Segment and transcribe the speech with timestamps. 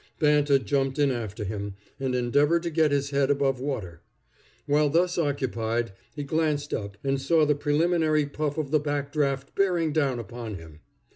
[0.17, 4.01] Banta jumped in after him, and endeavored to get his head above water.
[4.65, 9.53] While thus occupied, he glanced up, and saw the preliminary puff of the back draft
[9.53, 10.79] bearing down upon him.